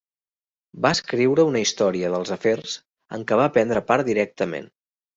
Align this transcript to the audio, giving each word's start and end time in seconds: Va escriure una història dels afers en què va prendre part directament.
Va 0.85 0.91
escriure 0.97 1.45
una 1.51 1.61
història 1.67 2.11
dels 2.15 2.33
afers 2.39 2.75
en 3.19 3.29
què 3.29 3.41
va 3.45 3.49
prendre 3.59 3.89
part 3.93 4.13
directament. 4.15 4.71